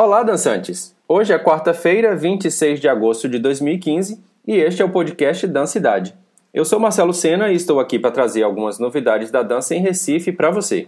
[0.00, 0.94] Olá, dançantes!
[1.08, 6.14] Hoje é quarta-feira, 26 de agosto de 2015 e este é o podcast Dancidade.
[6.54, 10.30] Eu sou Marcelo Sena e estou aqui para trazer algumas novidades da dança em Recife
[10.30, 10.86] para você.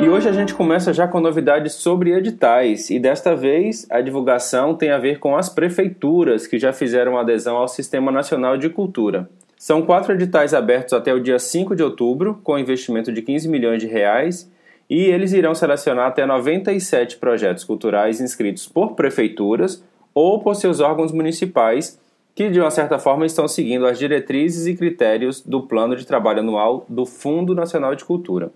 [0.00, 4.74] E hoje a gente começa já com novidades sobre editais, e desta vez a divulgação
[4.74, 9.30] tem a ver com as prefeituras que já fizeram adesão ao Sistema Nacional de Cultura.
[9.56, 13.80] São quatro editais abertos até o dia 5 de outubro, com investimento de 15 milhões
[13.80, 14.50] de reais,
[14.88, 21.12] e eles irão selecionar até 97 projetos culturais inscritos por prefeituras ou por seus órgãos
[21.12, 22.00] municipais,
[22.34, 26.40] que de uma certa forma estão seguindo as diretrizes e critérios do Plano de Trabalho
[26.40, 28.50] Anual do Fundo Nacional de Cultura.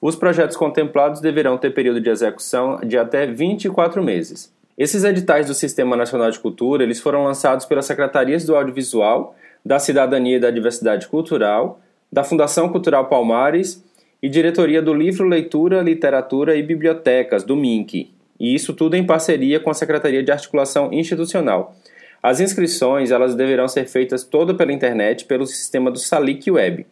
[0.00, 4.52] Os projetos contemplados deverão ter período de execução de até 24 meses.
[4.78, 9.80] Esses editais do Sistema Nacional de Cultura eles foram lançados pelas Secretarias do Audiovisual, da
[9.80, 11.80] Cidadania e da Diversidade Cultural,
[12.10, 13.84] da Fundação Cultural Palmares
[14.22, 18.10] e Diretoria do Livro, Leitura, Literatura e Bibliotecas, do MINC.
[18.38, 21.74] E isso tudo em parceria com a Secretaria de Articulação Institucional.
[22.22, 26.86] As inscrições elas deverão ser feitas toda pela internet pelo sistema do Salic Web.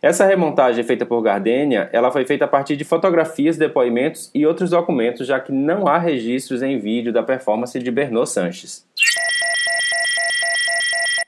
[0.02, 4.69] Essa remontagem feita por Gardênia, ela foi feita a partir de fotografias, depoimentos e outros
[4.69, 8.87] documentos, já que não há registros em vídeo da performance de Bernard Sanches.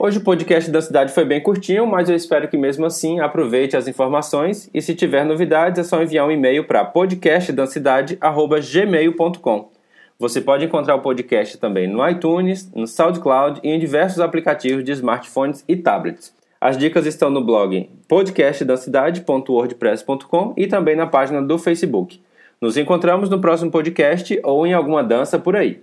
[0.02, 3.76] Hoje o podcast da cidade foi bem curtinho, mas eu espero que mesmo assim aproveite
[3.76, 9.70] as informações e se tiver novidades é só enviar um e-mail para podcastdancidade@gmail.com.
[10.18, 14.94] Você pode encontrar o podcast também no iTunes, no SoundCloud e em diversos aplicativos de
[14.94, 16.34] smartphones e tablets.
[16.62, 22.22] As dicas estão no blog podcastdancidade.wordpress.com e também na página do Facebook.
[22.62, 25.82] Nos encontramos no próximo podcast ou em alguma dança por aí.